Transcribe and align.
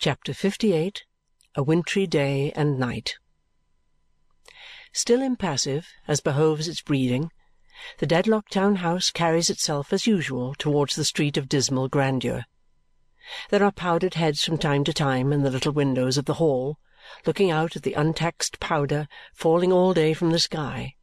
CHAPTER 0.00 0.32
LVIII 0.32 0.92
A 1.56 1.62
Wintry 1.64 2.06
Day 2.06 2.52
and 2.52 2.78
Night 2.78 3.16
Still 4.92 5.20
impassive, 5.20 5.88
as 6.06 6.20
behoves 6.20 6.68
its 6.68 6.80
breeding, 6.80 7.32
the 7.98 8.06
Dedlock 8.06 8.48
town 8.48 8.76
house 8.76 9.10
carries 9.10 9.50
itself 9.50 9.92
as 9.92 10.06
usual 10.06 10.54
towards 10.54 10.94
the 10.94 11.04
street 11.04 11.36
of 11.36 11.48
dismal 11.48 11.88
grandeur. 11.88 12.44
There 13.50 13.64
are 13.64 13.72
powdered 13.72 14.14
heads 14.14 14.44
from 14.44 14.56
time 14.56 14.84
to 14.84 14.92
time 14.92 15.32
in 15.32 15.42
the 15.42 15.50
little 15.50 15.72
windows 15.72 16.16
of 16.16 16.26
the 16.26 16.34
hall, 16.34 16.78
looking 17.26 17.50
out 17.50 17.74
at 17.74 17.82
the 17.82 17.94
untaxed 17.94 18.60
powder 18.60 19.08
falling 19.34 19.72
all 19.72 19.94
day 19.94 20.14
from 20.14 20.30
the 20.30 20.38
sky; 20.38 20.94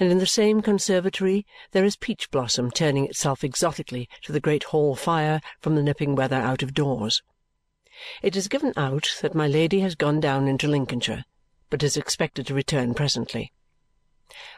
and 0.00 0.10
in 0.10 0.18
the 0.18 0.26
same 0.26 0.62
conservatory 0.62 1.46
there 1.70 1.84
is 1.84 1.94
peach 1.94 2.28
blossom 2.32 2.72
turning 2.72 3.04
itself 3.04 3.44
exotically 3.44 4.08
to 4.22 4.32
the 4.32 4.40
great 4.40 4.64
hall 4.64 4.96
fire 4.96 5.40
from 5.60 5.76
the 5.76 5.82
nipping 5.84 6.16
weather 6.16 6.34
out 6.34 6.64
of 6.64 6.74
doors. 6.74 7.22
It 8.22 8.36
is 8.36 8.48
given 8.48 8.72
out 8.76 9.16
that 9.22 9.34
my 9.34 9.46
Lady 9.46 9.80
has 9.80 9.94
gone 9.94 10.20
down 10.20 10.48
into 10.48 10.68
Lincolnshire, 10.68 11.24
but 11.70 11.82
is 11.82 11.96
expected 11.96 12.46
to 12.46 12.54
return 12.54 12.94
presently. 12.94 13.52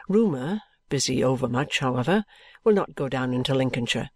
Rumour, 0.07 0.61
busy 0.89 1.23
overmuch, 1.23 1.79
however, 1.79 2.25
will 2.63 2.73
not 2.73 2.95
go 2.95 3.07
down 3.07 3.33
into 3.33 3.53
Lincolnshire. 3.53 4.09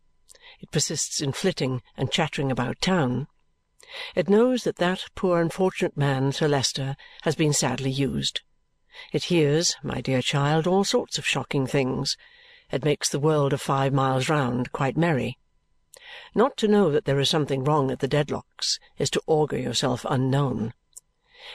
It 0.59 0.71
persists 0.71 1.21
in 1.21 1.31
flitting 1.31 1.81
and 1.95 2.11
chattering 2.11 2.51
about 2.51 2.81
town. 2.81 3.27
It 4.15 4.29
knows 4.29 4.63
that 4.63 4.77
that 4.77 5.05
poor 5.15 5.39
unfortunate 5.39 5.95
man, 5.95 6.31
Sir 6.31 6.47
Leicester, 6.47 6.95
has 7.21 7.35
been 7.35 7.53
sadly 7.53 7.91
used. 7.91 8.41
It 9.11 9.25
hears, 9.25 9.75
my 9.83 10.01
dear 10.01 10.21
child, 10.21 10.67
all 10.67 10.83
sorts 10.83 11.17
of 11.17 11.25
shocking 11.25 11.67
things. 11.67 12.17
It 12.71 12.83
makes 12.83 13.09
the 13.09 13.19
world 13.19 13.53
of 13.53 13.61
five 13.61 13.93
miles 13.93 14.29
round 14.29 14.71
quite 14.71 14.97
merry. 14.97 15.37
Not 16.33 16.57
to 16.57 16.67
know 16.67 16.89
that 16.91 17.05
there 17.05 17.19
is 17.19 17.29
something 17.29 17.63
wrong 17.63 17.91
at 17.91 17.99
the 17.99 18.07
Dedlocks 18.07 18.79
is 18.97 19.09
to 19.11 19.21
augur 19.27 19.57
yourself 19.57 20.05
unknown. 20.09 20.73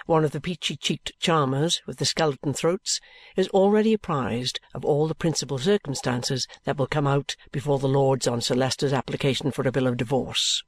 One 0.07 0.23
of 0.23 0.33
the 0.33 0.41
peachy 0.41 0.77
cheeked 0.77 1.19
charmers 1.19 1.81
with 1.87 1.97
the 1.97 2.05
skeleton 2.05 2.53
throats 2.53 3.01
is 3.37 3.49
already 3.49 3.95
apprised 3.95 4.61
of 4.75 4.85
all 4.85 5.09
the 5.09 5.15
principal 5.15 5.59
circumstances 5.59 6.47
that 6.65 6.77
will 6.77 6.87
come 6.87 7.07
out 7.07 7.37
before 7.53 7.79
the 7.79 7.89
Lords 7.89 8.27
on 8.27 8.41
Sir 8.41 8.55
Leicester's 8.55 8.93
application 8.93 9.51
for 9.51 9.67
a 9.67 9.73
bill 9.73 9.87
of 9.87 9.97
divorce. 9.97 10.63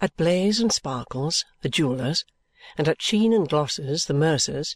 At 0.00 0.16
Blaze 0.16 0.58
and 0.58 0.72
Sparkles, 0.72 1.44
the 1.60 1.68
jewellers, 1.68 2.24
and 2.78 2.88
at 2.88 3.02
Sheen 3.02 3.32
and 3.32 3.48
Gloss's, 3.48 4.06
the 4.06 4.14
mercers, 4.14 4.74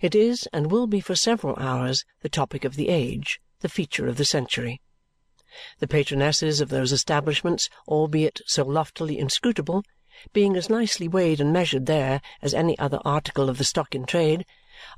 it 0.00 0.14
is 0.14 0.48
and 0.52 0.70
will 0.70 0.86
be 0.86 1.00
for 1.00 1.14
several 1.14 1.56
hours 1.56 2.06
the 2.22 2.28
topic 2.30 2.64
of 2.64 2.76
the 2.76 2.88
age, 2.88 3.40
the 3.60 3.68
feature 3.68 4.06
of 4.06 4.16
the 4.16 4.24
century. 4.24 4.80
The 5.78 5.86
patronesses 5.86 6.60
of 6.60 6.68
those 6.68 6.92
establishments, 6.92 7.68
albeit 7.86 8.40
so 8.46 8.64
loftily 8.64 9.18
inscrutable, 9.18 9.84
being 10.32 10.56
as 10.56 10.70
nicely 10.70 11.08
weighed 11.08 11.40
and 11.40 11.52
measured 11.52 11.86
there 11.86 12.20
as 12.42 12.54
any 12.54 12.78
other 12.78 13.00
article 13.04 13.48
of 13.48 13.58
the 13.58 13.64
stock 13.64 13.94
in 13.94 14.06
trade, 14.06 14.44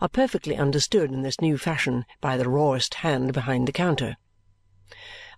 are 0.00 0.08
perfectly 0.08 0.56
understood 0.56 1.12
in 1.12 1.22
this 1.22 1.40
new 1.40 1.58
fashion 1.58 2.04
by 2.20 2.36
the 2.36 2.48
rawest 2.48 2.94
hand 2.94 3.32
behind 3.32 3.68
the 3.68 3.72
counter. 3.72 4.16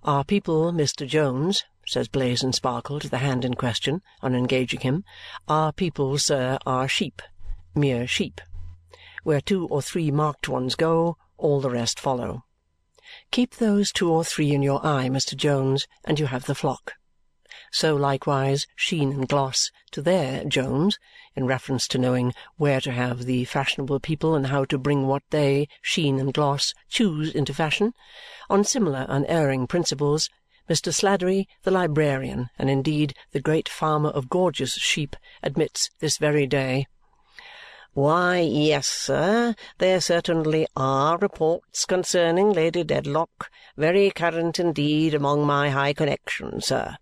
"Our 0.05 0.25
people, 0.25 0.73
Mr. 0.73 1.07
Jones," 1.07 1.65
says 1.87 2.09
Blaze 2.09 2.43
and 2.43 2.55
Sparkle 2.55 3.01
to 3.01 3.09
the 3.09 3.19
hand 3.19 3.45
in 3.45 3.55
question, 3.55 4.03
on 4.23 4.35
engaging 4.35 4.81
him, 4.81 5.05
"our 5.49 5.73
people, 5.73 6.19
sir, 6.19 6.59
are 6.67 6.87
sheep 6.87 7.23
mere 7.79 8.07
sheep. 8.07 8.41
Where 9.23 9.41
two 9.41 9.67
or 9.69 9.81
three 9.81 10.11
marked 10.11 10.49
ones 10.49 10.75
go, 10.75 11.17
all 11.37 11.61
the 11.61 11.71
rest 11.71 12.01
follow. 12.01 12.45
Keep 13.31 13.57
those 13.57 13.93
two 13.93 14.11
or 14.11 14.25
three 14.25 14.53
in 14.53 14.63
your 14.63 14.85
eye, 14.85 15.09
Mr. 15.09 15.37
Jones, 15.37 15.87
and 16.05 16.19
you 16.19 16.27
have 16.27 16.47
the 16.47 16.55
flock. 16.55 16.95
So 17.71 17.95
likewise 17.95 18.67
Sheen 18.75 19.13
and 19.13 19.29
Gloss 19.29 19.71
to 19.91 20.01
THEIR 20.01 20.45
Jones, 20.47 20.99
in 21.37 21.47
reference 21.47 21.87
to 21.89 21.99
knowing 21.99 22.33
where 22.57 22.81
to 22.81 22.91
have 22.91 23.27
the 23.27 23.45
fashionable 23.45 24.01
people 24.01 24.35
and 24.35 24.47
how 24.47 24.65
to 24.65 24.79
bring 24.79 25.07
what 25.07 25.23
they, 25.29 25.69
Sheen 25.83 26.19
and 26.19 26.33
Gloss, 26.33 26.73
choose 26.89 27.35
into 27.35 27.53
fashion. 27.53 27.93
On 28.49 28.65
similar 28.65 29.05
unerring 29.11 29.67
principles, 29.67 30.31
Mr. 30.69 30.93
Sladdery, 30.93 31.47
the 31.65 31.71
librarian, 31.71 32.49
and 32.59 32.71
indeed 32.71 33.15
the 33.33 33.41
great 33.41 33.69
farmer 33.69 34.09
of 34.09 34.31
gorgeous 34.31 34.73
sheep, 34.73 35.15
admits 35.43 35.91
this 36.01 36.17
very 36.17 36.47
day 36.47 36.87
why, 37.99 38.39
yes, 38.39 38.87
sir, 38.87 39.57
there 39.79 40.01
certainly 40.01 40.69
are 40.77 41.19
reports 41.19 41.85
concerning 41.85 42.53
Lady 42.53 42.85
Dedlock, 42.85 43.51
very 43.77 44.13
current 44.13 44.61
indeed 44.61 45.15
among 45.15 45.45
my 45.45 45.71
high 45.71 45.93
connexion, 45.93 46.61
sir. 46.61 46.97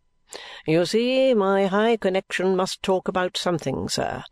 You 0.66 0.86
see, 0.86 1.34
my 1.34 1.66
high 1.66 1.98
connexion 1.98 2.56
must 2.56 2.82
talk 2.82 3.08
about 3.08 3.36
something, 3.36 3.90
sir, 3.90 4.24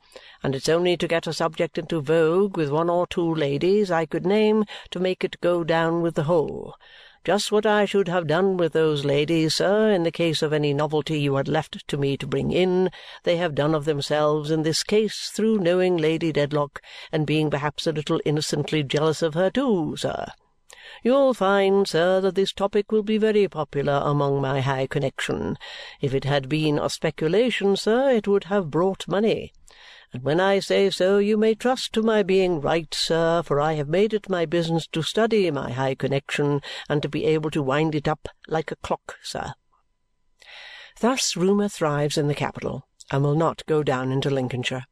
and 0.43 0.55
it's 0.55 0.71
only 0.71 0.97
to 0.97 1.07
get 1.07 1.27
a 1.27 1.35
subject 1.35 1.77
into 1.77 2.01
vogue 2.01 2.57
with 2.57 2.71
one 2.71 2.89
or 2.89 3.07
two 3.07 3.35
ladies 3.35 3.91
I 3.91 4.07
could 4.07 4.25
name 4.25 4.65
to 4.91 4.99
make 4.99 5.23
it 5.23 5.43
go 5.43 5.65
down 5.65 6.01
with 6.01 6.15
the 6.15 6.25
whole. 6.25 6.77
Just 7.25 7.51
what 7.51 7.65
I 7.65 7.87
should 7.87 8.09
have 8.09 8.27
done 8.27 8.59
with 8.59 8.75
those 8.75 9.07
ladies, 9.07 9.57
sir, 9.57 9.91
in 9.91 10.03
the 10.03 10.13
case 10.13 10.43
of 10.43 10.53
any 10.53 10.75
novelty 10.75 11.19
you 11.19 11.37
had 11.37 11.49
left 11.49 11.89
to 11.89 11.97
me 11.97 12.19
to 12.19 12.27
bring 12.27 12.53
in, 12.53 12.91
they 13.23 13.39
have 13.39 13.55
done 13.55 13.75
of 13.75 13.87
themselves 13.87 14.51
in 14.51 14.63
this 14.63 14.83
case 14.83 15.31
through 15.31 15.57
knowing 15.57 15.97
Lady 15.97 16.35
Dedlock 16.35 16.83
and 17.11 17.27
being 17.27 17.49
perhaps 17.49 17.87
a 17.87 17.93
little 17.93 18.21
innocently 18.27 18.83
jealous 18.83 19.23
of 19.23 19.33
her 19.33 19.49
too, 19.49 19.97
sir. 19.97 20.27
You'll 21.03 21.33
find, 21.33 21.89
sir, 21.89 22.21
that 22.21 22.35
this 22.35 22.53
topic 22.53 22.93
will 22.93 23.03
be 23.03 23.17
very 23.17 23.49
popular 23.49 24.03
among 24.05 24.43
my 24.43 24.61
high 24.61 24.87
connexion. 24.87 25.57
If 26.03 26.13
it 26.13 26.25
had 26.25 26.47
been 26.47 26.79
a 26.79 26.91
speculation, 26.91 27.77
sir, 27.77 28.11
it 28.11 28.29
would 28.29 28.45
have 28.45 28.71
brought 28.71 29.09
money. 29.09 29.55
And 30.15 30.23
when 30.23 30.39
I 30.39 30.61
say 30.61 30.91
so, 30.91 31.19
you 31.19 31.37
may 31.37 31.57
trust 31.57 31.93
to 31.95 32.03
my 32.03 32.23
being 32.23 32.61
right, 32.61 32.95
sir, 32.95 33.43
for 33.43 33.61
I 33.61 33.73
have 33.73 33.89
made 33.89 34.15
it 34.15 34.31
my 34.31 34.47
business 34.47 34.87
to 34.93 35.03
study 35.03 35.51
my 35.51 35.73
high 35.73 35.97
connexion 35.97 36.63
and 36.89 37.03
to 37.03 37.09
be 37.09 37.25
able 37.25 37.51
to 37.51 37.65
wind 37.65 37.97
it 37.97 38.07
up 38.07 38.29
like 38.47 38.71
a 38.71 38.77
clock, 38.77 39.17
sir. 39.25 39.55
Thus 41.01 41.37
rumour 41.37 41.69
thrives 41.69 42.17
in 42.17 42.29
the 42.29 42.35
capital 42.35 42.87
and 43.11 43.25
will 43.25 43.35
not 43.35 43.67
go 43.67 43.83
down 43.83 44.13
into 44.13 44.31
Lincolnshire. 44.31 44.85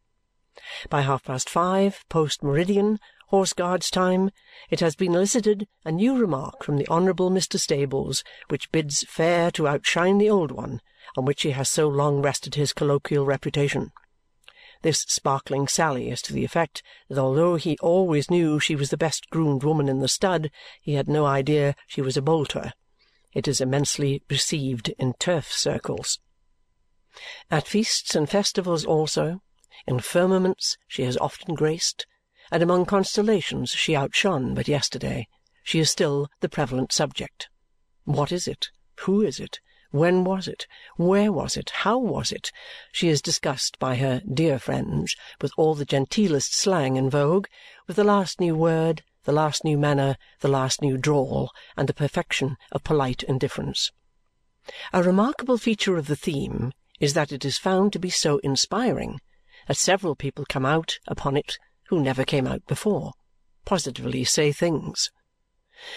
By 0.91 1.03
half-past 1.03 1.49
five, 1.49 2.04
post-meridian, 2.09 2.99
Horse 3.28 3.53
Guards 3.53 3.91
time, 3.91 4.33
it 4.71 4.81
has 4.81 4.97
been 4.97 5.15
elicited 5.15 5.69
a 5.84 5.93
new 5.93 6.19
remark 6.19 6.65
from 6.65 6.78
the 6.78 6.89
Honourable 6.89 7.31
Mr. 7.31 7.60
Stables 7.60 8.25
which 8.49 8.72
bids 8.72 9.04
fair 9.09 9.53
to 9.53 9.69
outshine 9.69 10.19
the 10.19 10.28
old 10.28 10.50
one 10.50 10.81
on 11.16 11.25
which 11.27 11.43
he 11.43 11.53
has 11.53 11.71
so 11.71 11.87
long 11.87 12.22
rested 12.22 12.56
his 12.56 12.72
colloquial 12.72 13.25
reputation. 13.25 13.93
This 14.82 15.04
sparkling 15.09 15.69
sally 15.69 16.10
is 16.10 16.20
to 16.22 16.32
the 16.32 16.44
effect 16.44 16.82
that 17.09 17.19
although 17.19 17.54
he 17.54 17.78
always 17.78 18.31
knew 18.31 18.59
she 18.59 18.75
was 18.75 18.91
the 18.91 18.97
best 18.97 19.31
groomed 19.31 19.62
woman 19.62 19.88
in 19.88 20.00
the 20.00 20.09
stud, 20.09 20.50
he 20.81 20.94
had 20.94 21.09
no 21.09 21.25
idea 21.25 21.76
she 21.87 22.03
was 22.03 22.16
a 22.16 22.22
bolter. 22.22 22.72
It 23.32 23.47
is 23.47 23.60
immensely 23.60 24.22
received 24.28 24.88
in 24.98 25.15
turf 25.15 25.53
circles. 25.53 26.19
At 27.50 27.69
feasts 27.69 28.16
and 28.16 28.28
festivals 28.28 28.84
also, 28.84 29.42
in 29.87 30.00
firmaments 30.00 30.76
she 30.88 31.03
has 31.04 31.16
often 31.16 31.54
graced, 31.54 32.06
and 32.50 32.62
among 32.62 32.87
constellations 32.87 33.71
she 33.71 33.94
outshone 33.94 34.53
but 34.53 34.66
yesterday, 34.69 35.28
she 35.62 35.78
is 35.78 35.91
still 35.91 36.28
the 36.41 36.48
prevalent 36.48 36.92
subject. 36.92 37.48
What 38.04 38.32
is 38.32 38.48
it? 38.48 38.71
Who 39.00 39.22
is 39.22 39.38
it? 39.38 39.60
When 39.92 40.25
was 40.25 40.48
it? 40.48 40.66
Where 40.97 41.30
was 41.30 41.54
it? 41.54 41.69
How 41.70 41.98
was 41.98 42.32
it? 42.32 42.50
She 42.92 43.08
is 43.08 43.20
discussed 43.20 43.78
by 43.78 43.97
her 43.97 44.22
dear 44.26 44.58
friends 44.58 45.14
with 45.41 45.53
all 45.58 45.75
the 45.75 45.84
genteelest 45.84 46.54
slang 46.54 46.97
in 46.97 47.10
vogue, 47.10 47.47
with 47.86 47.97
the 47.97 48.04
last 48.04 48.41
new 48.41 48.56
word, 48.56 49.03
the 49.25 49.32
last 49.32 49.64
new 49.64 49.76
manner, 49.76 50.16
the 50.41 50.48
last 50.48 50.80
new 50.80 50.97
drawl, 50.97 51.50
and 51.76 51.88
the 51.88 51.94
perfection 51.94 52.56
of 52.72 52.82
polite 52.82 53.22
indifference. 53.22 53.92
A 54.94 55.03
remarkable 55.03 55.58
feature 55.58 55.98
of 55.98 56.06
the 56.06 56.16
theme 56.16 56.72
is 56.98 57.12
that 57.12 57.30
it 57.30 57.44
is 57.44 57.59
found 57.59 57.92
to 57.92 57.98
be 57.98 58.09
so 58.09 58.38
inspiring 58.38 59.20
that 59.68 59.77
several 59.77 60.16
people 60.16 60.47
come 60.48 60.65
out 60.65 60.98
upon 61.06 61.36
it 61.36 61.59
who 61.88 62.00
never 62.00 62.24
came 62.24 62.47
out 62.47 62.66
before, 62.66 63.12
positively 63.66 64.24
say 64.24 64.53
things. 64.53 65.10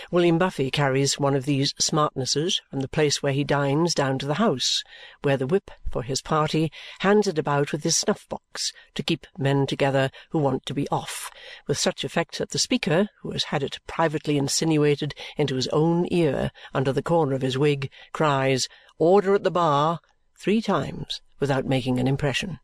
William 0.10 0.40
Buffy 0.40 0.72
carries 0.72 1.20
one 1.20 1.36
of 1.36 1.46
these 1.46 1.72
smartnesses 1.80 2.60
from 2.72 2.80
the 2.80 2.88
place 2.88 3.22
where 3.22 3.34
he 3.34 3.44
dines 3.44 3.94
down 3.94 4.18
to 4.18 4.26
the 4.26 4.34
house, 4.42 4.84
where 5.22 5.38
the 5.38 5.46
whip 5.46 5.70
for 5.92 6.02
his 6.02 6.24
party 6.24 6.72
hands 7.02 7.28
it 7.28 7.38
about 7.38 7.72
with 7.72 7.84
his 7.84 7.96
snuff-box 7.96 8.74
to 8.96 9.04
keep 9.04 9.28
men 9.38 9.68
together 9.68 10.10
who 10.32 10.40
want 10.40 10.66
to 10.66 10.74
be 10.74 10.88
off, 10.90 11.30
with 11.68 11.78
such 11.78 12.04
effect 12.04 12.40
that 12.40 12.50
the 12.50 12.58
speaker, 12.58 13.10
who 13.22 13.30
has 13.30 13.44
had 13.44 13.62
it 13.62 13.78
privately 13.86 14.40
insinuated 14.40 15.14
into 15.38 15.54
his 15.54 15.68
own 15.68 16.08
ear 16.10 16.50
under 16.74 16.92
the 16.92 17.04
corner 17.04 17.36
of 17.36 17.44
his 17.44 17.56
wig, 17.56 17.92
cries 18.12 18.68
"Order 18.98 19.36
at 19.36 19.44
the 19.44 19.52
bar!" 19.52 20.00
three 20.36 20.64
times 20.64 21.22
without 21.40 21.66
making 21.66 22.00
an 22.00 22.08
impression. 22.08 22.60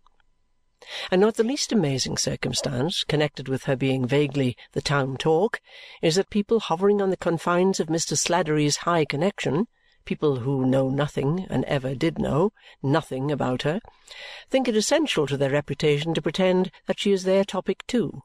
And 1.11 1.21
not 1.21 1.35
the 1.35 1.43
least 1.43 1.71
amazing 1.71 2.17
circumstance 2.17 3.03
connected 3.03 3.47
with 3.47 3.65
her 3.65 3.75
being 3.75 4.07
vaguely 4.07 4.57
the 4.71 4.81
town 4.81 5.17
talk 5.17 5.61
is 6.01 6.15
that 6.15 6.29
people 6.29 6.59
hovering 6.59 7.01
on 7.01 7.09
the 7.09 7.17
confines 7.17 7.79
of 7.79 7.87
Mr. 7.87 8.17
Sladdery's 8.17 8.77
high 8.77 9.05
connexion, 9.05 9.67
people 10.05 10.37
who 10.37 10.65
know 10.65 10.89
nothing 10.89 11.45
and 11.49 11.63
ever 11.65 11.93
did 11.93 12.17
know 12.17 12.51
nothing 12.81 13.31
about 13.31 13.61
her, 13.61 13.79
think 14.49 14.67
it 14.67 14.75
essential 14.75 15.27
to 15.27 15.37
their 15.37 15.51
reputation 15.51 16.13
to 16.13 16.21
pretend 16.21 16.71
that 16.87 16.99
she 16.99 17.11
is 17.11 17.23
their 17.23 17.43
topic 17.43 17.85
too 17.85 18.23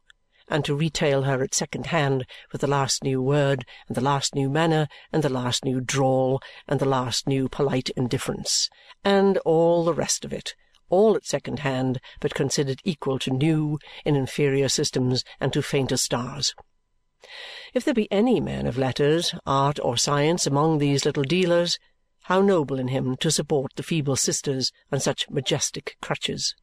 and 0.48 0.64
to 0.64 0.74
retail 0.74 1.22
her 1.22 1.42
at 1.42 1.54
second 1.54 1.86
hand 1.86 2.24
with 2.52 2.60
the 2.60 2.66
last 2.66 3.02
new 3.02 3.20
word, 3.20 3.64
and 3.88 3.96
the 3.96 4.00
last 4.00 4.34
new 4.34 4.48
manner, 4.48 4.86
and 5.12 5.22
the 5.22 5.28
last 5.28 5.64
new 5.64 5.80
drawl, 5.80 6.40
and 6.68 6.78
the 6.78 6.88
last 6.88 7.26
new 7.26 7.48
polite 7.48 7.90
indifference, 7.90 8.70
and 9.04 9.38
all 9.38 9.84
the 9.84 9.94
rest 9.94 10.24
of 10.24 10.32
it, 10.32 10.54
all 10.88 11.16
at 11.16 11.26
second 11.26 11.60
hand, 11.60 12.00
but 12.20 12.34
considered 12.34 12.80
equal 12.84 13.18
to 13.20 13.30
new 13.30 13.78
in 14.04 14.16
inferior 14.16 14.68
systems 14.68 15.24
and 15.40 15.52
to 15.52 15.62
fainter 15.62 15.96
stars. 15.96 16.54
If 17.74 17.84
there 17.84 17.94
be 17.94 18.10
any 18.12 18.40
man 18.40 18.66
of 18.66 18.78
letters, 18.78 19.34
art, 19.44 19.78
or 19.82 19.96
science 19.96 20.46
among 20.46 20.78
these 20.78 21.04
little 21.04 21.24
dealers, 21.24 21.78
how 22.22 22.40
noble 22.40 22.78
in 22.78 22.88
him 22.88 23.16
to 23.16 23.30
support 23.30 23.72
the 23.76 23.82
feeble 23.82 24.16
sisters 24.16 24.72
on 24.92 25.00
such 25.00 25.28
majestic 25.30 25.96
crutches! 26.00 26.54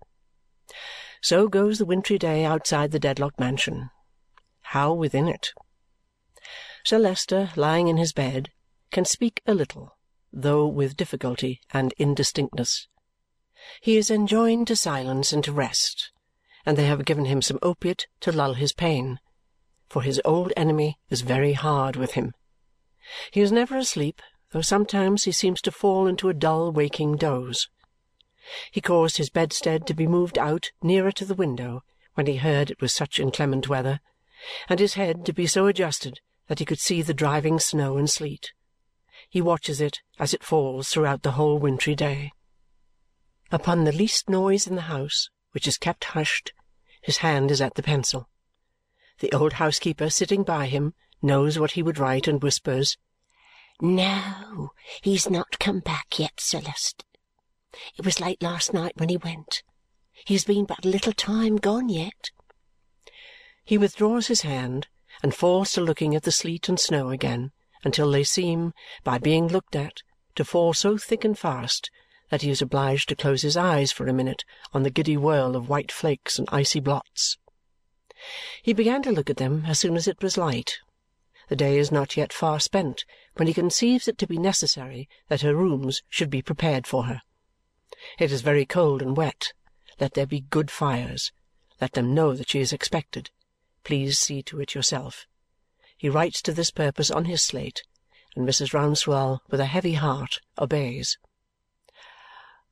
So 1.22 1.48
goes 1.48 1.78
the 1.78 1.86
wintry 1.86 2.18
day 2.18 2.44
outside 2.44 2.92
the 2.92 3.00
Dedlock 3.00 3.40
mansion. 3.40 3.90
How 4.62 4.94
within 4.94 5.28
it? 5.28 5.54
Sir 6.84 7.00
Leicester, 7.00 7.52
lying 7.56 7.88
in 7.88 7.98
his 7.98 8.12
bed, 8.12 8.50
can 8.92 9.06
speak 9.06 9.42
a 9.46 9.54
little, 9.54 9.98
though 10.32 10.68
with 10.68 10.98
difficulty 10.98 11.62
and 11.72 11.94
indistinctness. 11.98 12.88
He 13.82 13.98
is 13.98 14.12
enjoined 14.12 14.68
to 14.68 14.76
silence 14.76 15.32
and 15.32 15.44
to 15.44 15.52
rest, 15.52 16.12
and 16.66 16.78
they 16.78 16.86
have 16.86 17.06
given 17.06 17.26
him 17.26 17.42
some 17.42 17.60
opiate 17.62 18.08
to 18.22 18.32
lull 18.32 18.54
his 18.56 18.74
pain 18.74 19.20
for 19.94 20.02
his 20.02 20.20
old 20.26 20.52
enemy 20.58 20.98
is 21.12 21.22
very 21.22 21.54
hard 21.54 21.96
with 21.96 22.14
him. 22.14 22.34
He 23.30 23.42
is 23.42 23.52
never 23.52 23.78
asleep, 23.78 24.24
though 24.50 24.62
sometimes 24.62 25.26
he 25.26 25.32
seems 25.32 25.62
to 25.62 25.72
fall 25.72 26.08
into 26.08 26.30
a 26.30 26.34
dull 26.34 26.72
waking 26.72 27.18
doze. 27.18 27.70
He 28.72 28.82
caused 28.82 29.18
his 29.18 29.30
bedstead 29.30 29.86
to 29.86 29.94
be 29.94 30.08
moved 30.08 30.40
out 30.40 30.72
nearer 30.82 31.12
to 31.12 31.26
the 31.26 31.36
window 31.36 31.84
when 32.16 32.26
he 32.26 32.38
heard 32.38 32.72
it 32.72 32.82
was 32.82 32.92
such 32.92 33.20
inclement 33.20 33.70
weather, 33.70 34.00
and 34.68 34.80
his 34.80 34.96
head 34.96 35.28
to 35.28 35.32
be 35.32 35.46
so 35.46 35.68
adjusted 35.68 36.20
that 36.48 36.58
he 36.58 36.66
could 36.66 36.80
see 36.80 37.04
the 37.04 37.14
driving 37.14 37.60
snow 37.60 37.96
and 37.98 38.10
sleet. 38.10 38.52
He 39.30 39.42
watches 39.44 39.80
it 39.80 40.02
as 40.18 40.34
it 40.34 40.44
falls 40.44 40.90
throughout 40.90 41.22
the 41.22 41.34
whole 41.34 41.60
wintry 41.60 41.94
day. 41.94 42.32
Upon 43.54 43.84
the 43.84 43.92
least 43.92 44.32
noise 44.32 44.66
in 44.66 44.74
the 44.74 44.90
house, 44.90 45.30
which 45.52 45.68
is 45.68 45.78
kept 45.78 46.06
hushed, 46.06 46.54
his 47.04 47.18
hand 47.18 47.52
is 47.52 47.62
at 47.62 47.76
the 47.76 47.84
pencil. 47.84 48.28
The 49.20 49.32
old 49.32 49.54
housekeeper, 49.54 50.10
sitting 50.10 50.42
by 50.42 50.66
him, 50.66 50.96
knows 51.22 51.60
what 51.60 51.74
he 51.74 51.84
would 51.84 52.00
write 52.00 52.28
and 52.28 52.42
whispers, 52.42 52.98
"No, 53.80 54.72
he's 55.04 55.30
not 55.30 55.60
come 55.60 55.82
back 55.82 56.18
yet, 56.18 56.40
Sir 56.40 56.62
Leicester. 56.62 57.06
It 57.96 58.04
was 58.04 58.20
late 58.20 58.42
last 58.42 58.74
night 58.74 58.94
when 58.98 59.10
he 59.10 59.18
went. 59.18 59.62
He 60.26 60.34
has 60.34 60.46
been 60.46 60.66
but 60.66 60.84
a 60.84 60.90
little 60.90 61.14
time 61.14 61.58
gone 61.58 61.90
yet." 61.90 62.32
He 63.64 63.78
withdraws 63.78 64.26
his 64.26 64.42
hand 64.42 64.88
and 65.22 65.36
falls 65.36 65.74
to 65.74 65.82
looking 65.82 66.16
at 66.16 66.24
the 66.24 66.32
sleet 66.32 66.70
and 66.70 66.80
snow 66.80 67.12
again 67.12 67.52
until 67.84 68.10
they 68.10 68.24
seem, 68.24 68.74
by 69.04 69.20
being 69.20 69.48
looked 69.48 69.76
at, 69.76 70.02
to 70.34 70.44
fall 70.44 70.74
so 70.74 70.98
thick 70.98 71.24
and 71.24 71.38
fast 71.38 71.92
that 72.34 72.42
he 72.42 72.50
is 72.50 72.64
obliged 72.64 73.08
to 73.08 73.16
close 73.16 73.44
his 73.44 73.56
eyes 73.56 73.92
for 73.92 74.08
a 74.08 74.12
minute 74.12 74.44
on 74.74 74.82
the 74.82 74.90
giddy 74.90 75.16
whirl 75.16 75.56
of 75.56 75.70
white 75.70 75.92
flakes 75.92 76.40
and 76.40 76.50
icy 76.52 76.80
blots. 76.80 77.38
He 78.64 78.74
began 78.74 79.04
to 79.04 79.12
look 79.12 79.30
at 79.30 79.38
them 79.38 79.66
as 79.68 79.80
soon 79.80 79.96
as 79.96 80.08
it 80.08 80.24
was 80.24 80.36
light. 80.36 80.80
The 81.50 81.56
day 81.56 81.78
is 81.78 81.92
not 81.92 82.18
yet 82.18 82.34
far 82.34 82.60
spent 82.60 83.06
when 83.36 83.48
he 83.48 83.54
conceives 83.54 84.08
it 84.08 84.18
to 84.18 84.26
be 84.26 84.40
necessary 84.40 85.08
that 85.28 85.42
her 85.42 85.54
rooms 85.54 86.02
should 86.10 86.32
be 86.32 86.42
prepared 86.42 86.88
for 86.88 87.04
her. 87.04 87.22
It 88.18 88.32
is 88.32 88.42
very 88.42 88.66
cold 88.66 89.04
and 89.04 89.16
wet. 89.16 89.54
Let 90.00 90.16
there 90.16 90.26
be 90.26 90.42
good 90.42 90.72
fires. 90.72 91.32
Let 91.80 91.94
them 91.94 92.16
know 92.16 92.34
that 92.34 92.50
she 92.50 92.62
is 92.62 92.74
expected. 92.74 93.30
Please 93.84 94.18
see 94.18 94.42
to 94.42 94.60
it 94.60 94.74
yourself. 94.74 95.28
He 95.96 96.10
writes 96.10 96.42
to 96.42 96.52
this 96.52 96.72
purpose 96.72 97.12
on 97.12 97.26
his 97.26 97.44
slate, 97.44 97.84
and 98.36 98.50
Mrs. 98.50 98.74
Rouncewell, 98.74 99.42
with 99.52 99.60
a 99.60 99.68
heavy 99.68 99.94
heart, 99.94 100.40
obeys. 100.58 101.20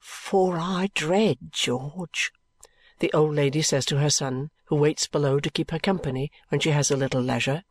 "For 0.03 0.57
I 0.57 0.89
dread, 0.95 1.51
George," 1.51 2.31
the 2.97 3.13
old 3.13 3.35
lady 3.35 3.61
says 3.61 3.85
to 3.85 3.99
her 3.99 4.09
son 4.09 4.49
who 4.65 4.75
waits 4.75 5.05
below 5.05 5.39
to 5.39 5.49
keep 5.51 5.69
her 5.69 5.77
company 5.77 6.31
when 6.49 6.59
she 6.59 6.71
has 6.71 6.89
a 6.89 6.97
little 6.97 7.21
leisure. 7.21 7.63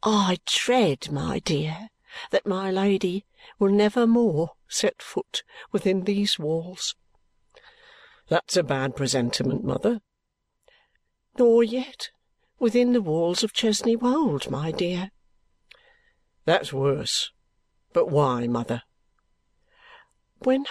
"I 0.00 0.38
dread, 0.46 1.10
my 1.10 1.40
dear, 1.40 1.88
that 2.30 2.46
my 2.46 2.70
Lady 2.70 3.26
will 3.58 3.72
never 3.72 4.06
more 4.06 4.52
set 4.68 5.02
foot 5.02 5.42
within 5.72 6.04
these 6.04 6.38
walls." 6.38 6.94
"That's 8.28 8.56
a 8.56 8.62
bad 8.62 8.94
presentiment, 8.94 9.64
mother." 9.64 10.02
"Nor 11.36 11.64
yet 11.64 12.10
within 12.60 12.92
the 12.92 13.02
walls 13.02 13.42
of 13.42 13.52
Chesney 13.52 13.96
Wold, 13.96 14.52
my 14.52 14.70
dear." 14.70 15.10
"That's 16.44 16.72
worse. 16.72 17.32
But 17.92 18.06
why, 18.06 18.46
mother?" 18.46 18.84
"When 20.38 20.64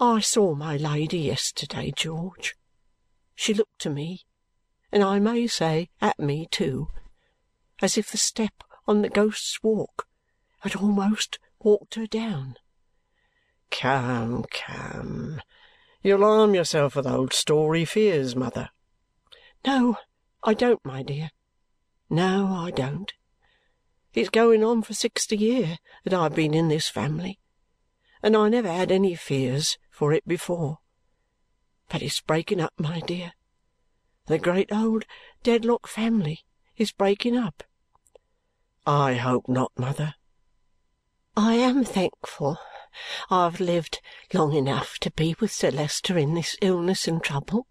I 0.00 0.20
saw 0.20 0.54
my 0.54 0.76
Lady 0.76 1.18
yesterday, 1.18 1.92
George, 1.94 2.54
she 3.34 3.52
looked 3.52 3.80
to 3.80 3.90
me 3.90 4.26
and 4.92 5.02
I 5.02 5.18
may 5.18 5.46
say 5.46 5.90
at 6.00 6.18
me 6.18 6.46
too, 6.50 6.88
as 7.80 7.98
if 7.98 8.10
the 8.10 8.18
step 8.18 8.64
on 8.86 9.02
the 9.02 9.08
Ghost's 9.08 9.62
Walk 9.62 10.06
had 10.60 10.76
almost 10.76 11.38
walked 11.60 11.96
her 11.96 12.06
down. 12.06 12.56
Come, 13.70 14.44
come! 14.50 15.42
You 16.02 16.16
alarm 16.16 16.54
yourself 16.54 16.96
with 16.96 17.06
old 17.06 17.34
story 17.34 17.84
fears, 17.84 18.34
mother. 18.34 18.70
No, 19.66 19.98
I 20.42 20.54
don't, 20.54 20.84
my 20.84 21.02
dear. 21.02 21.30
No, 22.08 22.46
I 22.46 22.70
don't. 22.70 23.12
It's 24.14 24.30
going 24.30 24.64
on 24.64 24.82
for 24.82 24.94
sixty 24.94 25.36
year 25.36 25.78
that 26.04 26.14
I've 26.14 26.34
been 26.34 26.54
in 26.54 26.68
this 26.68 26.88
family, 26.88 27.38
and 28.22 28.34
I 28.34 28.48
never 28.48 28.72
had 28.72 28.90
any 28.90 29.14
fears 29.14 29.76
for 29.98 30.12
it 30.12 30.28
before. 30.28 30.78
But 31.88 32.02
it's 32.02 32.20
breaking 32.20 32.60
up, 32.60 32.72
my 32.78 33.00
dear, 33.00 33.32
the 34.26 34.38
great 34.38 34.70
old 34.70 35.04
Dedlock 35.42 35.88
family 35.88 36.44
is 36.76 36.92
breaking 36.92 37.36
up." 37.36 37.64
"I 38.86 39.14
hope 39.14 39.48
not, 39.48 39.76
mother." 39.76 40.14
"I 41.36 41.54
am 41.54 41.82
thankful 41.82 42.60
I 43.28 43.42
have 43.42 43.58
lived 43.58 44.00
long 44.32 44.52
enough 44.54 44.98
to 45.00 45.10
be 45.10 45.34
with 45.40 45.52
Sir 45.52 45.72
Leicester 45.72 46.16
in 46.16 46.34
this 46.34 46.56
illness 46.62 47.08
and 47.08 47.20
trouble, 47.20 47.66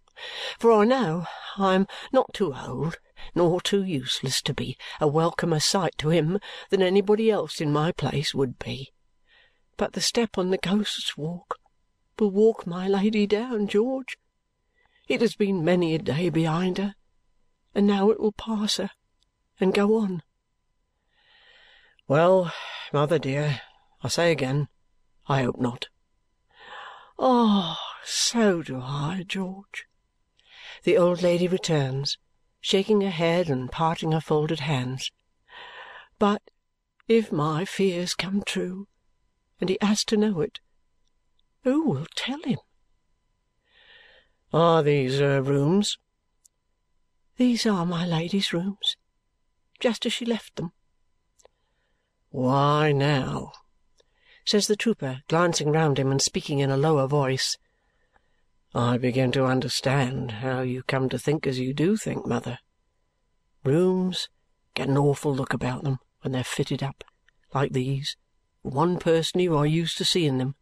for 0.59 0.73
I 0.73 0.83
know 0.83 1.27
I 1.55 1.75
am 1.75 1.87
not 2.11 2.33
too 2.33 2.53
old 2.53 2.97
nor 3.35 3.61
too 3.61 3.85
useless 3.85 4.41
to 4.41 4.53
be 4.53 4.77
a 4.99 5.07
welcomer 5.07 5.61
sight 5.61 5.97
to 5.99 6.09
him 6.09 6.41
than 6.71 6.81
anybody 6.81 7.31
else 7.31 7.61
in 7.61 7.71
my 7.71 7.93
place 7.93 8.35
would 8.35 8.59
be. 8.59 8.91
But 9.77 9.93
the 9.93 10.01
step 10.01 10.37
on 10.37 10.49
the 10.49 10.57
Ghost's 10.57 11.15
Walk 11.15 11.57
will 12.19 12.31
walk 12.31 12.65
my 12.65 12.87
Lady 12.87 13.27
down, 13.27 13.67
George. 13.67 14.17
It 15.07 15.21
has 15.21 15.35
been 15.35 15.63
many 15.63 15.95
a 15.95 15.99
day 15.99 16.29
behind 16.29 16.77
her, 16.77 16.95
and 17.75 17.85
now 17.85 18.09
it 18.09 18.19
will 18.19 18.31
pass 18.31 18.77
her 18.77 18.91
and 19.59 19.73
go 19.73 19.97
on." 19.97 20.23
"Well, 22.07 22.51
mother 22.91 23.19
dear, 23.19 23.61
I 24.01 24.07
say 24.07 24.31
again, 24.31 24.67
I 25.27 25.43
hope 25.43 25.59
not." 25.59 25.89
"Ah, 27.19 27.79
so 28.03 28.61
do 28.63 28.79
I, 28.81 29.23
George," 29.27 29.87
the 30.83 30.97
old 30.97 31.21
lady 31.21 31.47
returns, 31.47 32.17
shaking 32.61 33.01
her 33.01 33.09
head 33.09 33.49
and 33.49 33.71
parting 33.71 34.11
her 34.11 34.21
folded 34.21 34.61
hands. 34.61 35.11
"But 36.19 36.41
if 37.07 37.31
my 37.31 37.65
fears 37.65 38.13
come 38.13 38.43
true, 38.43 38.87
and 39.59 39.69
he 39.69 39.77
has 39.81 40.03
to 40.05 40.17
know 40.17 40.41
it, 40.41 40.59
who 41.67 41.81
will 41.81 42.05
tell 42.15 42.41
him? 42.43 42.59
Are 44.53 44.81
these 44.81 45.19
her 45.19 45.41
rooms?" 45.41 45.97
"These 47.35 47.65
are 47.65 47.85
my 47.85 48.05
Lady's 48.05 48.53
rooms, 48.53 48.95
just 49.81 50.05
as 50.05 50.13
she 50.13 50.23
left 50.23 50.55
them." 50.55 50.71
"Why, 52.29 52.93
now," 52.93 53.51
says 54.45 54.67
the 54.67 54.77
trooper, 54.77 55.23
glancing 55.27 55.73
round 55.73 55.99
him 55.99 56.09
and 56.09 56.21
speaking 56.21 56.59
in 56.59 56.69
a 56.69 56.77
lower 56.77 57.05
voice, 57.05 57.57
"I 58.73 58.97
begin 58.97 59.33
to 59.33 59.45
understand 59.45 60.39
how 60.39 60.61
you 60.61 60.83
come 60.83 61.09
to 61.09 61.19
think 61.19 61.45
as 61.45 61.59
you 61.59 61.73
do 61.73 61.97
think, 61.97 62.25
mother. 62.25 62.59
Rooms 63.65 64.29
get 64.73 64.87
an 64.87 64.97
awful 64.97 65.35
look 65.35 65.51
about 65.51 65.83
them 65.83 65.99
when 66.21 66.31
they're 66.31 66.45
fitted 66.45 66.81
up, 66.81 67.03
like 67.53 67.73
these, 67.73 68.15
one 68.61 68.99
person 68.99 69.41
you 69.41 69.57
are 69.57 69.67
used 69.67 69.97
to 69.97 70.05
seeing 70.05 70.37
them, 70.37 70.55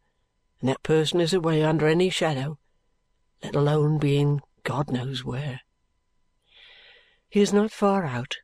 and 0.60 0.68
that 0.68 0.82
person 0.82 1.20
is 1.20 1.34
away 1.34 1.62
under 1.62 1.86
any 1.86 2.10
shadow 2.10 2.58
let 3.42 3.54
alone 3.54 3.98
being 3.98 4.40
God 4.64 4.90
knows 4.90 5.24
where. 5.24 5.60
He 7.28 7.40
is 7.40 7.52
not 7.52 7.70
far 7.70 8.04
out. 8.04 8.38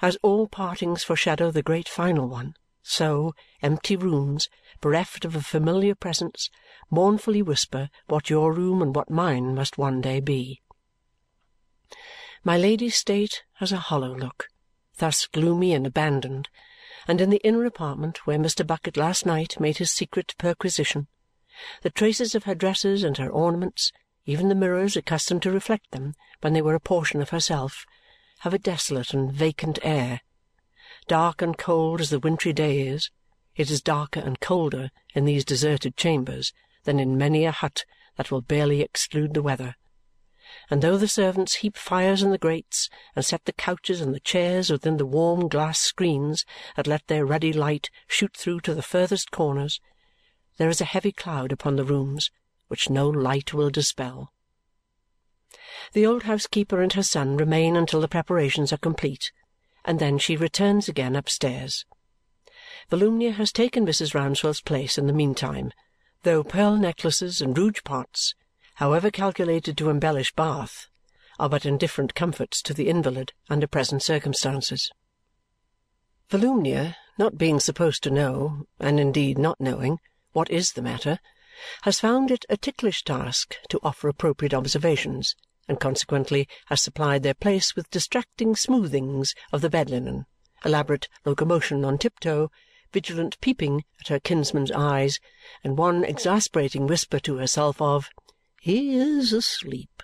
As 0.00 0.16
all 0.22 0.46
partings 0.46 1.02
foreshadow 1.02 1.50
the 1.50 1.62
great 1.62 1.88
final 1.88 2.28
one, 2.28 2.54
So, 2.82 3.34
empty 3.62 3.96
rooms, 3.96 4.48
bereft 4.80 5.24
of 5.24 5.34
a 5.34 5.40
familiar 5.40 5.94
presence, 5.94 6.50
mournfully 6.90 7.40
whisper 7.40 7.88
what 8.06 8.28
your 8.28 8.52
room 8.52 8.82
and 8.82 8.94
what 8.94 9.08
mine 9.08 9.54
must 9.54 9.78
one 9.78 10.02
day 10.02 10.20
be. 10.20 10.60
My 12.44 12.58
Lady's 12.58 12.96
state 12.96 13.42
has 13.54 13.72
a 13.72 13.78
hollow 13.78 14.14
look, 14.14 14.48
thus 14.98 15.26
gloomy 15.26 15.72
and 15.72 15.86
abandoned, 15.86 16.50
and 17.08 17.22
in 17.22 17.30
the 17.30 17.40
inner 17.42 17.64
apartment 17.64 18.26
where 18.26 18.38
Mr. 18.38 18.66
Bucket 18.66 18.98
last 18.98 19.24
night 19.24 19.58
made 19.58 19.78
his 19.78 19.90
secret 19.90 20.34
perquisition, 20.36 21.08
the 21.82 21.90
traces 21.90 22.34
of 22.34 22.44
her 22.44 22.54
dresses 22.54 23.04
and 23.04 23.16
her 23.16 23.30
ornaments, 23.30 23.92
even 24.26 24.48
the 24.48 24.54
mirrors 24.54 24.96
accustomed 24.96 25.42
to 25.42 25.50
reflect 25.50 25.90
them 25.90 26.14
when 26.40 26.52
they 26.52 26.62
were 26.62 26.74
a 26.74 26.80
portion 26.80 27.22
of 27.22 27.30
herself, 27.30 27.86
have 28.40 28.54
a 28.54 28.58
desolate 28.58 29.14
and 29.14 29.32
vacant 29.32 29.78
air. 29.82 30.20
Dark 31.06 31.42
and 31.42 31.56
cold 31.56 32.00
as 32.00 32.10
the 32.10 32.18
wintry 32.18 32.52
day 32.52 32.80
is, 32.80 33.10
it 33.56 33.70
is 33.70 33.80
darker 33.80 34.20
and 34.20 34.40
colder 34.40 34.90
in 35.14 35.24
these 35.24 35.44
deserted 35.44 35.96
chambers 35.96 36.52
than 36.84 36.98
in 36.98 37.16
many 37.16 37.44
a 37.44 37.52
hut 37.52 37.84
that 38.16 38.30
will 38.30 38.40
barely 38.42 38.80
exclude 38.80 39.34
the 39.34 39.42
weather 39.42 39.76
and 40.70 40.82
though 40.82 40.96
the 40.96 41.08
servants 41.08 41.56
heap 41.56 41.76
fires 41.76 42.22
in 42.22 42.30
the 42.30 42.38
grates 42.38 42.88
and 43.16 43.24
set 43.24 43.44
the 43.44 43.52
couches 43.52 44.00
and 44.00 44.14
the 44.14 44.20
chairs 44.20 44.70
within 44.70 44.96
the 44.96 45.06
warm 45.06 45.48
glass 45.48 45.78
screens 45.80 46.44
that 46.76 46.86
let 46.86 47.06
their 47.06 47.26
ruddy 47.26 47.52
light 47.52 47.90
shoot 48.06 48.36
through 48.36 48.60
to 48.60 48.74
the 48.74 48.82
furthest 48.82 49.30
corners, 49.30 49.80
there 50.56 50.68
is 50.68 50.80
a 50.80 50.86
heavy 50.86 51.12
cloud 51.12 51.52
upon 51.52 51.76
the 51.76 51.84
rooms 51.84 52.30
which 52.68 52.90
no 52.90 53.08
light 53.08 53.52
will 53.52 53.70
dispel. 53.70 54.32
The 55.92 56.06
old 56.06 56.24
housekeeper 56.24 56.80
and 56.82 56.92
her 56.94 57.02
son 57.02 57.36
remain 57.36 57.76
until 57.76 58.00
the 58.00 58.08
preparations 58.08 58.72
are 58.72 58.78
complete, 58.78 59.32
and 59.84 59.98
then 59.98 60.18
she 60.18 60.36
returns 60.36 60.88
again 60.88 61.14
upstairs. 61.16 61.84
Volumnia 62.90 63.32
has 63.32 63.52
taken 63.52 63.86
Mrs. 63.86 64.14
Rouncewell's 64.14 64.60
place 64.60 64.98
in 64.98 65.06
the 65.06 65.12
meantime, 65.12 65.72
though 66.22 66.42
pearl 66.42 66.76
necklaces 66.76 67.40
and 67.40 67.56
rouge 67.56 67.82
pots 67.84 68.34
however 68.74 69.10
calculated 69.10 69.78
to 69.78 69.88
embellish 69.88 70.34
Bath, 70.34 70.88
are 71.38 71.48
but 71.48 71.66
indifferent 71.66 72.14
comforts 72.14 72.60
to 72.62 72.74
the 72.74 72.88
invalid 72.88 73.32
under 73.48 73.66
present 73.66 74.02
circumstances. 74.02 74.90
Volumnia, 76.28 76.96
not 77.18 77.38
being 77.38 77.60
supposed 77.60 78.02
to 78.02 78.10
know, 78.10 78.66
and 78.80 78.98
indeed 78.98 79.38
not 79.38 79.60
knowing, 79.60 79.98
what 80.34 80.50
is 80.50 80.72
the 80.72 80.82
matter, 80.82 81.18
has 81.82 82.00
found 82.00 82.30
it 82.30 82.44
a 82.50 82.56
ticklish 82.56 83.02
task 83.02 83.56
to 83.68 83.80
offer 83.82 84.08
appropriate 84.08 84.52
observations 84.52 85.34
and 85.68 85.80
consequently 85.80 86.46
has 86.66 86.80
supplied 86.80 87.22
their 87.22 87.34
place 87.34 87.74
with 87.74 87.90
distracting 87.90 88.54
smoothings 88.54 89.34
of 89.52 89.62
the 89.62 89.70
bed 89.70 89.88
linen, 89.88 90.26
elaborate 90.64 91.08
locomotion 91.24 91.84
on 91.84 91.96
tiptoe, 91.96 92.50
vigilant 92.92 93.40
peeping 93.40 93.84
at 94.00 94.08
her 94.08 94.20
kinsman's 94.20 94.70
eyes, 94.72 95.18
and 95.62 95.78
one 95.78 96.04
exasperating 96.04 96.86
whisper 96.86 97.18
to 97.18 97.36
herself 97.38 97.80
of 97.80 98.10
he 98.60 98.94
is 98.94 99.32
asleep. 99.32 100.02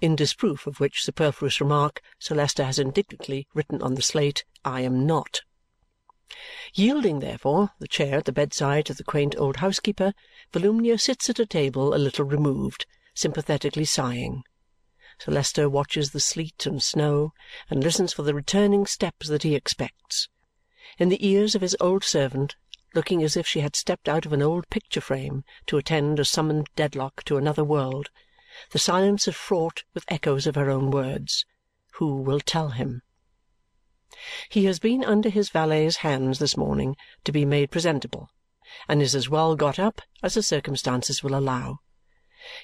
In 0.00 0.16
disproof 0.16 0.66
of 0.66 0.80
which 0.80 1.02
superfluous 1.02 1.60
remark 1.60 2.00
Sir 2.18 2.34
Leicester 2.34 2.64
has 2.64 2.78
indignantly 2.78 3.46
written 3.52 3.82
on 3.82 3.94
the 3.94 4.02
slate, 4.02 4.44
I 4.64 4.80
am 4.80 5.06
not. 5.06 5.42
Yielding, 6.74 7.18
therefore, 7.18 7.70
the 7.80 7.88
chair 7.88 8.18
at 8.18 8.24
the 8.24 8.30
bedside 8.30 8.86
to 8.86 8.94
the 8.94 9.02
quaint 9.02 9.34
old 9.36 9.56
housekeeper, 9.56 10.14
Volumnia 10.52 10.96
sits 10.96 11.28
at 11.28 11.40
a 11.40 11.44
table 11.44 11.92
a 11.92 11.98
little 11.98 12.24
removed, 12.24 12.86
sympathetically 13.14 13.84
sighing. 13.84 14.44
Sir 15.18 15.32
Leicester 15.32 15.68
watches 15.68 16.12
the 16.12 16.20
sleet 16.20 16.66
and 16.66 16.80
snow 16.80 17.32
and 17.68 17.82
listens 17.82 18.12
for 18.12 18.22
the 18.22 18.32
returning 18.32 18.86
steps 18.86 19.26
that 19.26 19.42
he 19.42 19.56
expects. 19.56 20.28
In 20.98 21.08
the 21.08 21.26
ears 21.26 21.56
of 21.56 21.62
his 21.62 21.76
old 21.80 22.04
servant 22.04 22.54
looking 22.94 23.24
as 23.24 23.36
if 23.36 23.46
she 23.46 23.58
had 23.60 23.74
stepped 23.74 24.08
out 24.08 24.24
of 24.24 24.32
an 24.32 24.40
old 24.40 24.70
picture 24.70 25.00
frame 25.00 25.44
to 25.66 25.78
attend 25.78 26.20
a 26.20 26.24
summoned 26.24 26.68
Dedlock 26.76 27.24
to 27.24 27.36
another 27.36 27.64
world, 27.64 28.08
the 28.70 28.78
silence 28.78 29.26
is 29.26 29.34
fraught 29.34 29.82
with 29.94 30.04
echoes 30.06 30.46
of 30.46 30.54
her 30.54 30.70
own 30.70 30.90
words. 30.92 31.44
Who 31.94 32.16
will 32.16 32.40
tell 32.40 32.70
him? 32.70 33.02
He 34.48 34.64
has 34.64 34.78
been 34.78 35.04
under 35.04 35.28
his 35.28 35.50
valet's 35.50 35.98
hands 35.98 36.38
this 36.38 36.56
morning 36.56 36.96
to 37.24 37.32
be 37.32 37.44
made 37.44 37.70
presentable 37.70 38.28
and 38.88 39.02
is 39.02 39.14
as 39.14 39.28
well 39.28 39.56
got 39.56 39.78
up 39.78 40.00
as 40.22 40.34
the 40.34 40.42
circumstances 40.42 41.22
will 41.22 41.34
allow. 41.34 41.78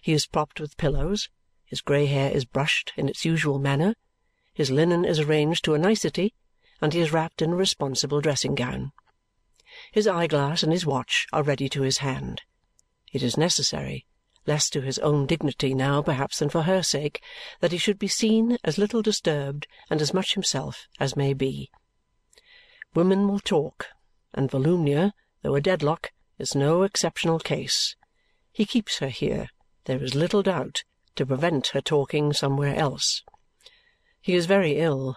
He 0.03 0.13
is 0.13 0.27
propped 0.27 0.61
with 0.61 0.77
pillows, 0.77 1.29
his 1.65 1.81
grey 1.81 2.07
hair 2.07 2.31
is 2.31 2.45
brushed 2.45 2.93
in 2.97 3.09
its 3.09 3.25
usual 3.25 3.59
manner, 3.59 3.95
his 4.55 4.71
linen 4.71 5.05
is 5.05 5.19
arranged 5.21 5.65
to 5.65 5.75
a 5.75 5.79
nicety, 5.79 6.35
and 6.81 6.93
he 6.93 7.01
is 7.01 7.13
wrapped 7.13 7.43
in 7.43 7.53
a 7.53 7.57
responsible 7.57 8.21
dressing 8.21 8.55
gown. 8.55 8.93
His 9.93 10.07
eye-glass 10.07 10.63
and 10.63 10.73
his 10.73 10.87
watch 10.87 11.27
are 11.33 11.43
ready 11.43 11.69
to 11.71 11.83
his 11.83 11.99
hand. 11.99 12.43
It 13.13 13.23
is 13.23 13.37
necessary, 13.37 14.07
less 14.47 14.71
to 14.71 14.81
his 14.81 14.99
own 15.01 15.27
dignity 15.27 15.75
now 15.75 16.03
perhaps 16.03 16.39
than 16.39 16.49
for 16.49 16.63
her 16.63 16.83
sake, 16.83 17.23
that 17.61 17.73
he 17.73 17.79
should 17.79 17.99
be 17.99 18.09
seen 18.09 18.59
as 18.65 18.79
little 18.79 19.03
disturbed 19.03 19.67
and 19.91 20.01
as 20.01 20.15
much 20.15 20.35
himself 20.35 20.87
as 21.01 21.17
may 21.17 21.35
be. 21.35 21.71
Women 22.95 23.29
will 23.29 23.41
talk, 23.41 23.89
and 24.33 24.51
Volumnia, 24.51 25.13
though 25.43 25.55
a 25.55 25.61
Dedlock, 25.61 26.13
is 26.39 26.55
no 26.55 26.83
exceptional 26.83 27.39
case. 27.39 27.97
He 28.53 28.65
keeps 28.65 28.99
her 28.99 29.09
here, 29.09 29.49
there 29.85 30.03
is 30.03 30.15
little 30.15 30.43
doubt, 30.43 30.85
to 31.17 31.27
prevent 31.27 31.69
her 31.69 31.81
talking 31.81 32.33
somewhere 32.33 32.75
else. 32.75 33.23
He 34.21 34.35
is 34.35 34.47
very 34.47 34.77
ill, 34.77 35.17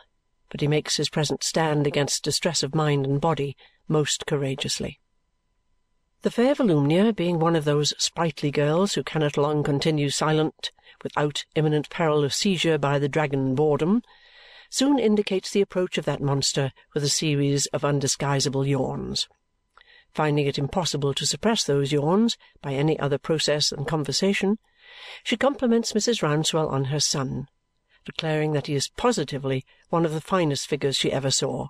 but 0.49 0.61
he 0.61 0.67
makes 0.67 0.97
his 0.97 1.09
present 1.09 1.43
stand 1.43 1.87
against 1.87 2.23
distress 2.23 2.63
of 2.63 2.75
mind 2.75 3.05
and 3.05 3.21
body 3.21 3.55
most 3.87 4.25
courageously. 4.25 4.99
The 6.21 6.31
fair 6.31 6.53
Volumnia, 6.53 7.15
being 7.15 7.39
one 7.39 7.55
of 7.55 7.63
those 7.63 7.93
sprightly 7.97 8.51
girls 8.51 8.93
who 8.93 9.03
cannot 9.03 9.37
long 9.37 9.63
continue 9.63 10.09
silent 10.09 10.71
without 11.01 11.45
imminent 11.55 11.89
peril 11.89 12.25
of 12.25 12.33
seizure 12.33 12.77
by 12.77 12.99
the 12.99 13.07
dragon 13.07 13.55
boredom, 13.55 14.03
soon 14.69 14.99
indicates 14.99 15.51
the 15.51 15.61
approach 15.61 15.97
of 15.97 16.03
that 16.05 16.21
monster 16.21 16.73
with 16.93 17.05
a 17.05 17.09
series 17.09 17.67
of 17.67 17.85
undisguisable 17.85 18.67
yawns. 18.67 19.29
Finding 20.11 20.45
it 20.45 20.57
impossible 20.57 21.13
to 21.13 21.25
suppress 21.25 21.63
those 21.63 21.93
yawns 21.93 22.37
by 22.61 22.73
any 22.73 22.99
other 22.99 23.17
process 23.17 23.69
than 23.69 23.85
conversation, 23.85 24.59
she 25.23 25.37
compliments 25.37 25.93
Mrs. 25.93 26.21
Rouncewell 26.21 26.69
on 26.69 26.85
her 26.85 26.99
son, 26.99 27.47
declaring 28.03 28.51
that 28.51 28.67
he 28.67 28.75
is 28.75 28.89
positively 28.89 29.63
one 29.89 30.05
of 30.05 30.11
the 30.11 30.19
finest 30.19 30.67
figures 30.67 30.97
she 30.97 31.13
ever 31.13 31.31
saw 31.31 31.69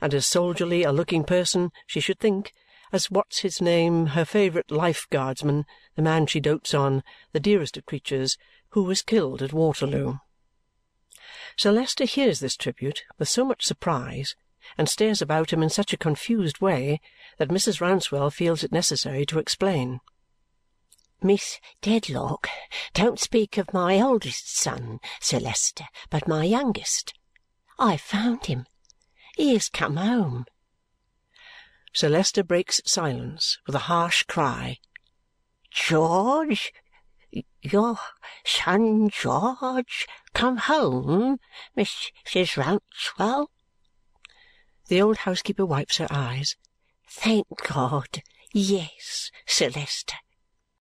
and 0.00 0.14
as 0.14 0.26
soldierly 0.26 0.82
a 0.82 0.92
looking 0.92 1.24
person, 1.24 1.70
she 1.86 2.00
should 2.00 2.18
think, 2.18 2.52
as 2.92 3.10
what's 3.10 3.40
his 3.40 3.60
name, 3.60 4.06
her 4.06 4.24
favourite 4.24 4.70
life 4.70 5.06
guardsman, 5.10 5.64
the 5.96 6.02
man 6.02 6.26
she 6.26 6.40
dotes 6.40 6.74
on, 6.74 7.02
the 7.32 7.40
dearest 7.40 7.76
of 7.76 7.86
creatures, 7.86 8.36
who 8.70 8.82
was 8.82 9.02
killed 9.02 9.42
at 9.42 9.52
Waterloo. 9.52 10.18
Sir 11.56 11.72
Leicester 11.72 12.04
hears 12.04 12.40
this 12.40 12.56
tribute 12.56 13.04
with 13.18 13.28
so 13.28 13.44
much 13.44 13.64
surprise 13.64 14.34
and 14.76 14.88
stares 14.88 15.22
about 15.22 15.52
him 15.52 15.62
in 15.62 15.70
such 15.70 15.92
a 15.92 15.98
confused 15.98 16.60
way 16.60 17.00
that 17.38 17.48
Mrs. 17.48 17.80
Rouncewell 17.80 18.32
feels 18.32 18.62
it 18.62 18.72
necessary 18.72 19.24
to 19.26 19.38
explain. 19.38 20.00
Miss 21.22 21.60
Dedlock, 21.82 22.48
don't 22.94 23.18
speak 23.18 23.58
of 23.58 23.72
my 23.72 24.00
oldest 24.00 24.56
son, 24.56 25.00
Sir 25.20 25.38
Leicester, 25.38 25.84
but 26.08 26.28
my 26.28 26.44
youngest. 26.44 27.14
i 27.78 27.92
have 27.92 28.00
found 28.00 28.46
him 28.46 28.66
he 29.40 29.54
has 29.54 29.70
come 29.70 29.96
home. 29.96 30.44
Sir 31.92 32.08
Leicester 32.08 32.44
breaks 32.44 32.80
silence 32.84 33.58
with 33.66 33.74
a 33.74 33.86
harsh 33.90 34.22
cry. 34.24 34.78
George! 35.70 36.72
Your 37.62 37.98
son 38.44 39.10
George 39.10 40.06
come 40.32 40.56
home, 40.56 41.38
Mrs. 41.76 42.56
Rouncewell? 42.56 43.48
The 44.88 45.02
old 45.02 45.18
housekeeper 45.18 45.66
wipes 45.66 45.98
her 45.98 46.08
eyes. 46.10 46.56
Thank 47.08 47.46
God, 47.68 48.22
yes, 48.52 49.30
Sir 49.46 49.68
Leicester. 49.68 50.16